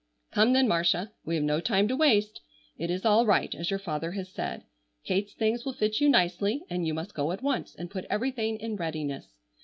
[0.31, 2.41] "Come, then, Marcia, we have no time to waste.
[2.75, 4.63] It is all right, as your father has said.
[5.03, 8.59] Kate's things will fit you nicely and you must go at once and put everything
[8.59, 9.27] in readiness.